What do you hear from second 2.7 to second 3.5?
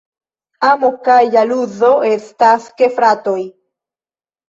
gefratoj.